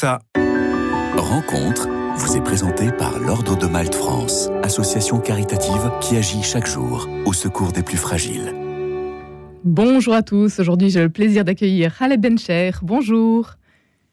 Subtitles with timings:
[0.00, 0.18] ça.
[1.14, 1.86] Rencontre
[2.16, 7.34] vous est présentée par l'Ordre de Malte France, association caritative qui agit chaque jour au
[7.34, 8.54] secours des plus fragiles.
[9.62, 10.58] Bonjour à tous.
[10.58, 12.70] Aujourd'hui, j'ai le plaisir d'accueillir Khaled Bencher.
[12.80, 13.56] Bonjour.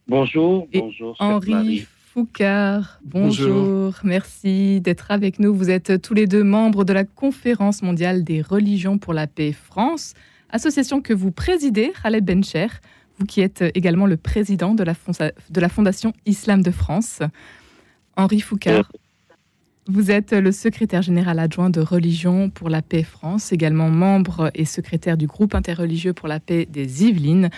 [0.10, 0.68] Bonjour.
[0.74, 1.16] bonjour.
[1.20, 3.00] Henri Foucard.
[3.06, 3.94] Bonjour.
[4.04, 5.56] Merci d'être avec nous.
[5.56, 9.54] Vous êtes tous les deux membres de la Conférence mondiale des religions pour la paix
[9.54, 10.16] France,
[10.50, 12.68] association que vous présidez, Khaled Bencher
[13.20, 17.20] vous qui êtes également le président de la, de la Fondation Islam de France.
[18.16, 18.92] Henri Foucard,
[19.88, 24.66] vous êtes le secrétaire général adjoint de Religion pour la paix France, également membre et
[24.66, 27.50] secrétaire du groupe interreligieux pour la paix des Yvelines.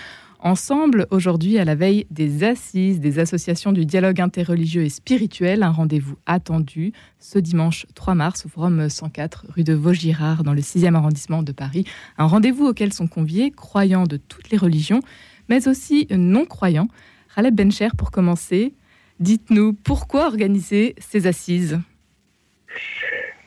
[0.41, 5.72] Ensemble, aujourd'hui, à la veille des assises des associations du dialogue interreligieux et spirituel, un
[5.72, 10.95] rendez-vous attendu ce dimanche 3 mars au Forum 104, rue de Vaugirard, dans le 6e
[10.95, 11.84] arrondissement de Paris.
[12.17, 15.02] Un rendez-vous auquel sont conviés croyants de toutes les religions,
[15.49, 16.88] mais aussi non-croyants.
[17.35, 18.73] Khaled Bencher, pour commencer,
[19.20, 21.80] dites-nous pourquoi organiser ces assises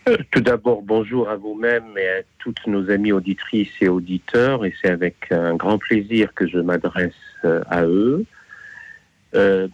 [0.09, 4.75] euh, tout d'abord, bonjour à vous-même et à toutes nos amis auditrices et auditeurs, et
[4.83, 8.25] c'est avec un grand plaisir que je m'adresse euh, à eux.
[9.37, 9.69] Euh,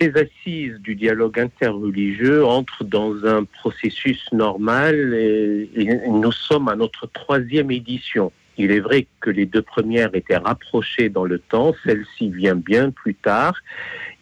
[0.00, 5.68] ces assises du dialogue interreligieux entrent dans un processus normal et
[6.08, 8.32] nous sommes à notre troisième édition.
[8.60, 12.90] Il est vrai que les deux premières étaient rapprochées dans le temps, celle-ci vient bien
[12.90, 13.54] plus tard.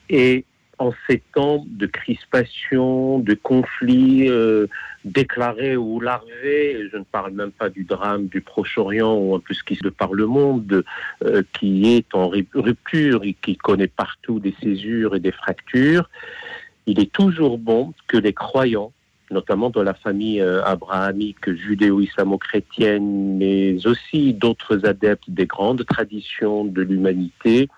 [0.08, 0.44] Et
[0.78, 4.68] en ces temps de crispation, de conflits euh,
[5.04, 9.54] déclarés ou larvés, je ne parle même pas du drame du Proche-Orient ou un peu
[9.54, 10.84] ce qui se par le monde,
[11.24, 16.08] euh, qui est en rupture et qui connaît partout des césures et des fractures,
[16.86, 18.92] il est toujours bon que les croyants
[19.30, 26.82] notamment dans la famille euh, abrahamique judéo-islamo-chrétienne, mais aussi d'autres adeptes des grandes traditions de
[26.82, 27.68] l'humanité,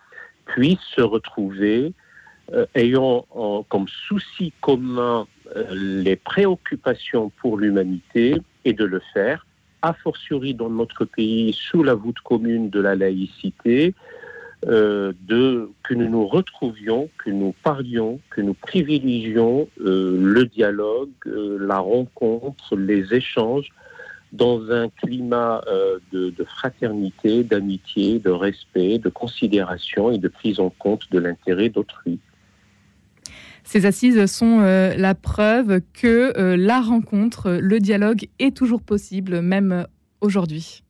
[0.47, 1.92] puissent se retrouver
[2.53, 3.27] euh, ayant
[3.69, 5.27] comme souci commun
[5.57, 9.47] euh, les préoccupations pour l'humanité et de le faire,
[9.83, 13.95] a fortiori dans notre pays sous la voûte commune de la laïcité,
[14.67, 21.09] euh, de, que nous nous retrouvions, que nous parlions, que nous privilégions euh, le dialogue,
[21.27, 23.71] euh, la rencontre, les échanges
[24.33, 25.61] dans un climat
[26.13, 31.69] de, de, fraternité, d'amitié, de respect, de considération et de prise en compte de l'intérêt
[31.69, 32.21] d'autrui.
[33.65, 39.85] Ces assises sont la preuve que la rencontre, le dialogue est toujours possible, même
[40.21, 40.85] aujourd'hui,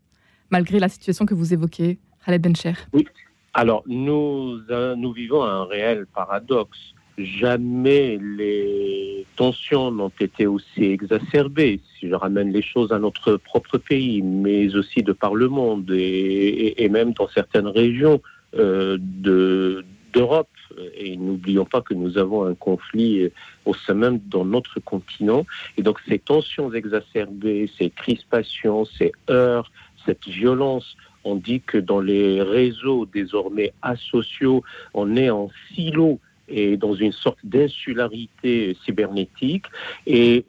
[0.50, 2.74] malgré la situation que vous évoquez, Khaled Bencher.
[2.92, 3.06] Oui,
[3.52, 6.78] alors, nous, euh, nous vivons un réel paradoxe.
[7.18, 13.76] Jamais les tensions n'ont été aussi exacerbées, si je ramène les choses à notre propre
[13.76, 18.22] pays, mais aussi de par le monde et, même dans certaines régions
[18.56, 20.48] euh, d'Europe.
[20.96, 23.28] Et n'oublions pas que nous avons un conflit
[23.66, 25.44] au sein même dans notre continent.
[25.76, 29.70] Et donc ces tensions exacerbées, ces crispations, ces heurts,
[30.06, 34.62] cette violence on dit que dans les réseaux désormais asociaux,
[34.94, 39.66] on est en silo et dans une sorte d'insularité cybernétique
[40.06, 40.44] et,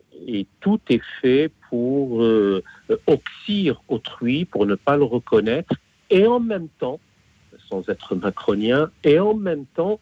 [0.59, 2.63] tout est fait pour euh,
[3.07, 5.73] oxyre autrui, pour ne pas le reconnaître
[6.11, 6.99] et en même temps,
[7.67, 9.99] sans être macronien, et en même temps,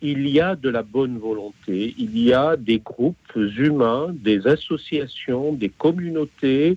[0.00, 5.52] il y a de la bonne volonté, il y a des groupes humains, des associations,
[5.52, 6.76] des communautés,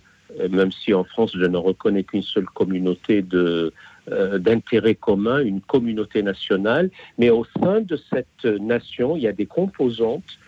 [0.49, 6.23] même si en France je ne reconnais qu'une seule communauté euh, d'intérêt commun, une communauté
[6.23, 10.39] nationale, mais au sein de cette nation, il y a des composantes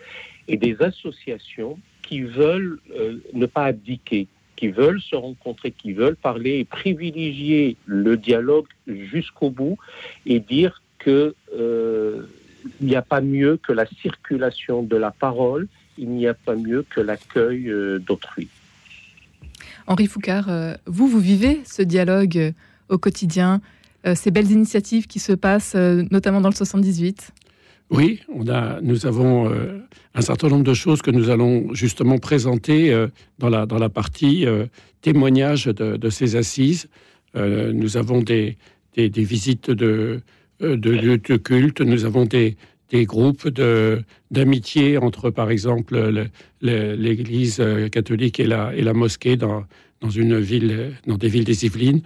[0.48, 6.16] et des associations qui veulent euh, ne pas abdiquer, qui veulent se rencontrer, qui veulent
[6.16, 9.78] parler et privilégier le dialogue jusqu'au bout
[10.26, 11.36] et dire que
[12.80, 15.68] il n'y a pas mieux que la circulation de la parole,
[15.98, 17.70] il n'y a pas mieux que l'accueil
[18.00, 18.48] d'autrui.
[19.88, 22.52] Henri Foucard, euh, vous, vous vivez ce dialogue euh,
[22.90, 23.62] au quotidien,
[24.06, 27.32] euh, ces belles initiatives qui se passent, notamment dans le 78
[27.90, 29.52] oui, on a, nous avons
[30.16, 33.08] un certain nombre de choses que nous allons justement présenter
[33.38, 34.48] dans, la, dans la partie
[35.02, 36.88] témoignage de, ces assises.
[37.36, 38.58] nous avons des,
[38.96, 40.22] des, visites de,
[40.60, 42.56] de, de, culte, nous avons des,
[42.94, 43.50] des groupes
[44.30, 45.94] d'amitié entre, par exemple,
[46.62, 47.62] l'Église
[47.92, 49.64] catholique et la, et la mosquée dans,
[50.02, 52.02] dans une ville, dans des villes des Yvelines.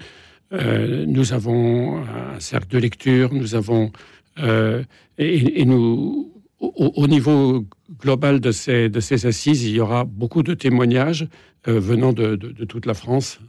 [0.54, 3.92] Euh, nous avons un cercle de lecture, nous avons
[4.40, 4.84] euh,
[5.18, 7.66] et, nous au, niveau
[8.00, 11.28] global de ces, de ces assises, il y aura beaucoup de témoignages
[11.68, 13.40] euh, venant de, de, toute la France,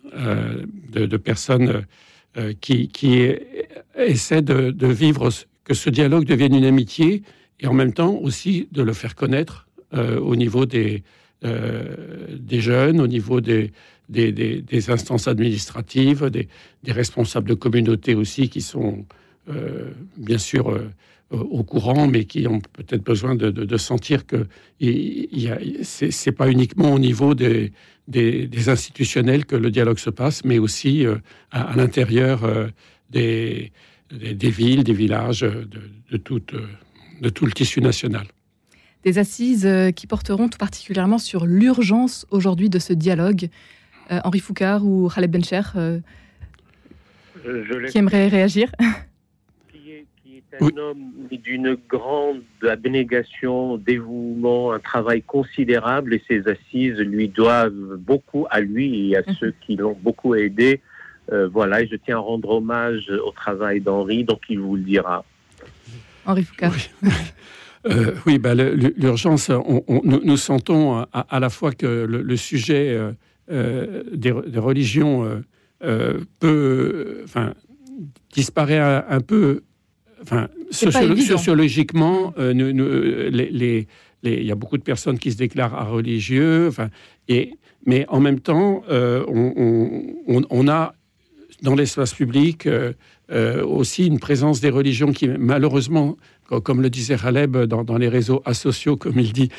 [0.93, 1.85] de, de, personnes
[2.61, 3.33] qui, qui
[3.97, 5.31] essaient de, vivre
[5.69, 7.23] que ce dialogue devienne une amitié
[7.61, 11.03] et en même temps aussi de le faire connaître au niveau des,
[11.43, 13.73] des jeunes, au niveau des,
[14.09, 16.49] des, instances administratives, des,
[16.87, 19.07] responsables de communautés aussi qui sont
[20.17, 20.79] bien sûr
[21.31, 24.47] au courant, mais qui ont peut-être besoin de, sentir que
[24.81, 27.73] ce n'est pas uniquement au niveau des,
[28.69, 31.17] institutionnels que le dialogue se passe, mais aussi euh,
[31.51, 32.69] à, l'intérieur euh,
[33.11, 33.73] des,
[34.11, 35.67] des, villes, des villages, de,
[36.11, 36.67] de, tout, euh,
[37.21, 38.27] de tout le tissu national.
[39.05, 43.49] Des assises qui porteront tout particulièrement sur l'urgence aujourd'hui de ce dialogue.
[44.11, 45.63] Henri Foucard ou Khaled Bencher,
[47.91, 48.73] qui aimerait réagir
[50.61, 58.47] un homme d'une grande abnégation, dévouement, un travail considérable et ses assises lui doivent beaucoup
[58.51, 60.81] à lui et à ceux qui l'ont beaucoup aidé.
[61.33, 64.83] Euh, voilà, et je tiens à rendre hommage au travail d'Henri, donc il vous le
[64.83, 65.25] dira.
[66.27, 66.67] Henri Foucault.
[67.03, 67.11] Oui.
[67.87, 69.51] Euh, bah, l'urgence,
[70.05, 72.99] nous, sentons à, la fois que le, sujet
[73.51, 75.43] euh, des, religions
[75.81, 77.55] peut, enfin,
[78.33, 79.63] disparaît un peu
[80.23, 83.87] enfin, sociologiquement, euh, euh, les,
[84.23, 86.89] il y a beaucoup de personnes qui se déclarent religieux, enfin,
[87.29, 87.55] et,
[87.87, 90.95] mais en même temps, euh, on, a
[91.63, 92.69] dans l'espace public
[93.31, 96.17] aussi une présence des religions qui, malheureusement,
[96.63, 99.51] comme le disait Haleb, dans, les réseaux asociaux, comme il dit,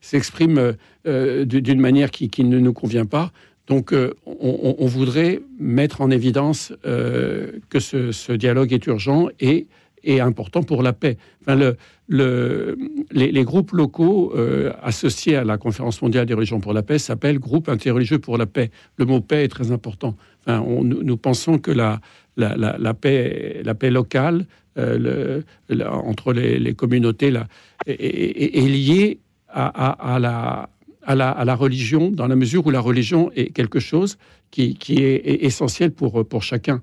[0.00, 0.74] s'exprime
[1.06, 3.32] d'une manière qui, ne nous convient pas.
[3.66, 3.94] Donc,
[4.26, 9.68] on, voudrait mettre en évidence que ce, ce, dialogue est urgent et
[10.08, 11.16] est important pour la paix.
[11.42, 11.76] Enfin, le,
[12.08, 12.76] le,
[13.10, 17.38] les, groupes locaux euh, associés à la Conférence mondiale des religions pour la paix s'appellent
[17.38, 18.70] groupes interreligieux pour la paix.
[18.96, 20.16] Le mot paix est très important.
[20.40, 22.00] Enfin, on, nous pensons que la,
[22.36, 24.46] la, la, paix, la paix locale
[24.78, 27.46] euh, entre les, communautés là,
[27.86, 30.70] est, liée à la
[31.08, 34.18] à la, à la, religion, dans la mesure où la religion est quelque chose
[34.50, 36.82] qui, qui est, est, essentiel pour, pour chacun.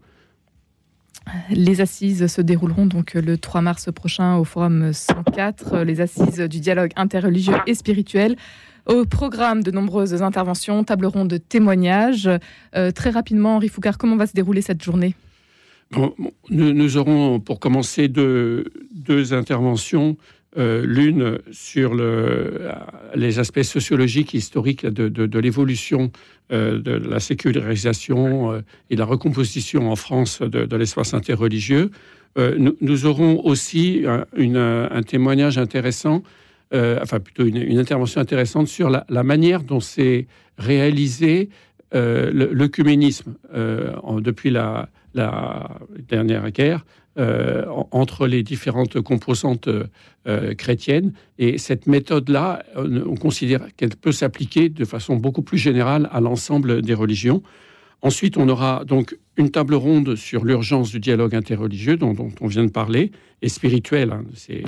[1.50, 6.60] Les assises se dérouleront donc le 3 mars prochain au Forum 104, les assises du
[6.60, 8.36] dialogue interreligieux et spirituel.
[8.86, 12.30] Au programme de nombreuses interventions, table ronde, témoignages.
[12.76, 15.16] Euh, très rapidement, Henri Foucard, comment va se dérouler cette journée?
[16.50, 20.18] Nous, aurons pour commencer deux, deux interventions
[20.58, 22.70] euh, l'une sur le,
[23.14, 26.12] les aspects sociologiques, historiques de, de, l'évolution
[26.54, 31.92] euh, de la sécularisation euh, et de la recomposition en France de, l'espace interreligieux.
[32.38, 36.22] Nous, aurons aussi un, une, un témoignage intéressant,
[36.74, 41.50] enfin plutôt une, intervention intéressante sur la, la manière dont s'est réalisé
[41.94, 46.86] l'œcuménisme depuis la, la dernière guerre
[47.18, 49.70] euh, entre les différentes composantes
[50.28, 51.14] euh, chrétiennes.
[51.40, 56.20] Et cette méthode-là, euh, on considère qu'elle peut s'appliquer de façon beaucoup plus générale à
[56.20, 57.42] l'ensemble des religions.
[58.02, 62.66] Ensuite, on aura donc une table ronde sur l'urgence du dialogue interreligieux dont, on vient
[62.66, 64.12] de parler, et spirituel.
[64.12, 64.26] Hein.
[64.34, 64.66] c'est,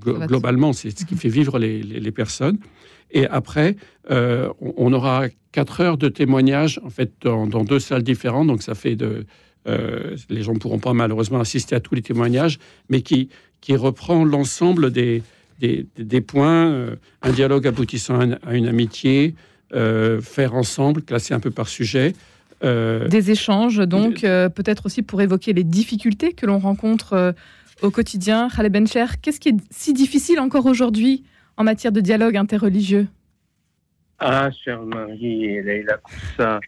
[0.00, 2.58] globalement, c'est ce qui fait vivre les, personnes.
[3.10, 3.76] Et après,
[4.08, 8.46] on aura quatre heures de témoignages, en fait, dans, dans, deux salles différentes.
[8.46, 9.26] Donc, ça fait de,
[9.68, 13.28] euh, les gens ne pourront pas malheureusement assister à tous les témoignages, mais qui,
[13.60, 15.22] qui reprend l'ensemble des,
[15.60, 19.34] des, points, euh, un dialogue aboutissant à une, amitié,
[19.72, 22.14] euh, faire ensemble, classer un peu par sujet.
[22.62, 27.34] des échanges, donc peut-être aussi pour évoquer les difficultés que l'on rencontre
[27.82, 28.48] au quotidien.
[28.54, 31.24] Khaled Bencher, qu'est-ce qui est si difficile encore aujourd'hui
[31.56, 33.08] en matière de dialogue interreligieux?
[34.20, 35.98] Ah, chère Marie, Leïla
[36.36, 36.60] ça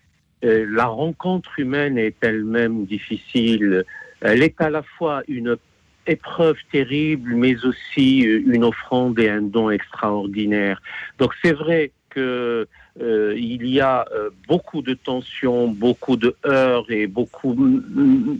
[0.44, 3.84] euh, la rencontre humaine est elle-même difficile.
[4.20, 5.56] Elle est à la fois une
[6.06, 10.82] épreuve terrible, mais aussi euh, une offrande et un don extraordinaire.
[11.18, 12.68] Donc c'est vrai que
[13.00, 14.06] euh, y a
[14.46, 17.54] beaucoup de tensions, beaucoup de heurts et beaucoup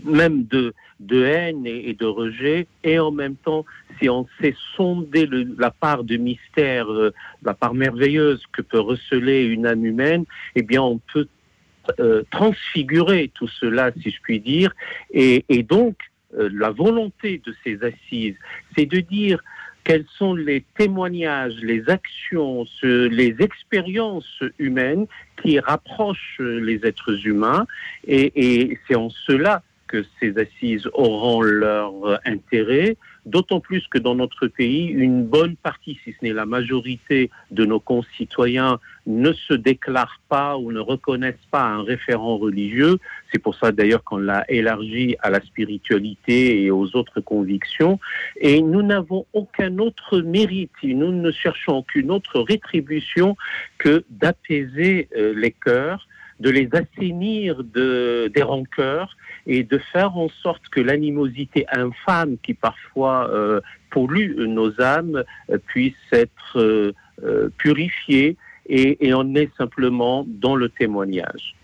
[0.05, 2.69] même de, de haine et, de rejet.
[2.85, 3.65] Et en même temps,
[3.99, 6.87] si on sait sonder la part de mystère,
[7.43, 11.27] la part merveilleuse que peut receler une âme humaine, eh bien on peut
[12.01, 14.75] euh, transfigurer tout cela, si je puis dire,
[15.13, 15.97] et, donc
[16.39, 18.37] euh, la volonté de ces assises,
[18.77, 19.43] c'est de dire
[19.85, 25.07] quels sont les témoignages, les actions, les expériences humaines
[25.43, 27.67] qui rapprochent les êtres humains,
[28.07, 31.93] et, et c'est en cela que ces assises auront leur
[32.25, 37.31] intérêt, d'autant plus que dans notre pays, une bonne partie, si ce n'est la majorité
[37.51, 42.99] de nos concitoyens, ne se déclarent pas ou ne reconnaissent pas un référent religieux.
[43.33, 47.99] C'est pour ça d'ailleurs qu'on l'a élargi à la spiritualité et aux autres convictions.
[48.41, 53.37] Et nous n'avons aucun autre mérite, nous ne cherchons aucune autre rétribution
[53.79, 56.07] que d'apaiser euh, les cœurs
[56.41, 62.55] de les assainir de, des rancœurs et de faire en sorte que l'animosité infâme qui
[62.55, 63.61] parfois euh,
[63.91, 66.93] pollue nos âmes euh, puisse être euh,
[67.59, 68.37] purifiée
[68.67, 71.55] et, et on est simplement dans le témoignage.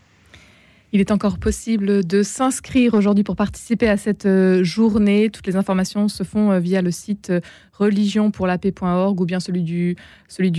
[0.92, 5.30] Il est encore possible de s'inscrire aujourd'hui pour participer à cette euh, journée.
[5.30, 7.40] Toutes les informations se font euh, via le site euh,
[7.74, 9.96] religionpourlapaix.org ou bien celui du,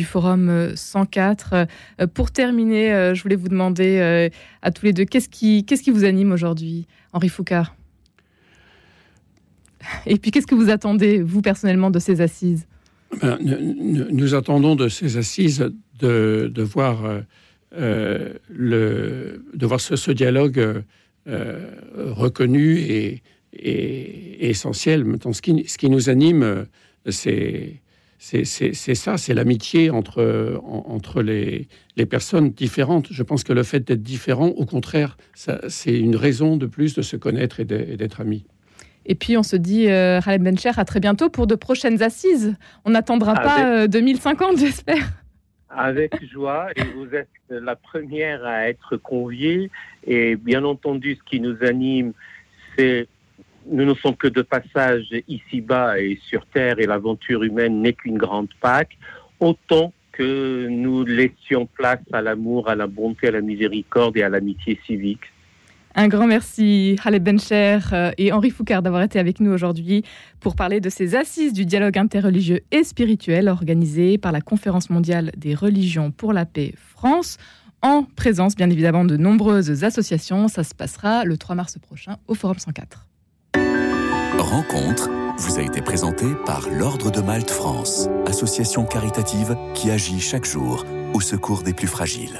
[0.05, 1.67] forum 104.
[2.13, 4.31] Pour terminer, je voulais vous demander
[4.63, 7.75] à tous les deux, qu'est-ce qui, vous anime aujourd'hui, Henri Foucard
[10.07, 12.65] Et puis, qu'est-ce que vous attendez, vous personnellement, de ces assises?
[13.21, 17.03] Ben, nous, attendons de ces assises de voir
[17.73, 20.83] euh, le, de voir ce, dialogue
[21.27, 23.21] euh, reconnu et,
[24.49, 25.03] essentiel.
[25.05, 26.65] Maintenant, ce qui, ce qui nous anime,
[27.09, 27.81] c'est
[28.17, 28.45] c'est
[28.95, 33.07] ça, c'est l'amitié entre, entre les, les, personnes différentes.
[33.09, 37.01] Je pense que le fait d'être différent, au contraire, c'est une raison de plus de
[37.01, 38.45] se connaître et d'être amis.
[39.05, 42.55] Et puis on se dit, euh, Khaled Bencher, à très bientôt pour de prochaines assises.
[42.85, 45.20] On n'attendra pas 2050, j'espère.
[45.75, 49.71] Avec joie, et vous êtes la première à être conviée.
[50.05, 52.13] Et bien entendu, ce qui nous anime,
[52.77, 53.07] c'est
[53.67, 58.17] nous ne sommes que de passage ici-bas et sur Terre, et l'aventure humaine n'est qu'une
[58.17, 58.97] grande Pâque,
[59.39, 64.29] autant que nous laissions place à l'amour, à la bonté, à la miséricorde et à
[64.29, 65.31] l'amitié civique.
[65.93, 70.03] Un grand merci, Haleb Bencher euh, et Henri Foucard, d'avoir été avec nous aujourd'hui
[70.39, 75.31] pour parler de ces assises du dialogue interreligieux et spirituel organisées par la Conférence mondiale
[75.35, 77.37] des religions pour la paix France,
[77.81, 80.47] en présence bien évidemment de nombreuses associations.
[80.47, 83.07] Ça se passera le 3 mars prochain au Forum 104.
[84.37, 90.45] Rencontre vous a été présentée par l'Ordre de Malte France, association caritative qui agit chaque
[90.45, 92.39] jour au secours des plus fragiles.